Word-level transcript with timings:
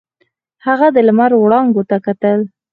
هغه 0.65 0.87
د 0.95 0.97
لمر 1.07 1.31
وړانګو 1.37 1.83
ته 1.89 1.97
کتل. 2.05 2.39